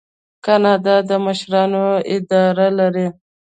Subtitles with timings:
[0.45, 1.83] کاناډا د مشرانو
[2.15, 3.07] اداره لري.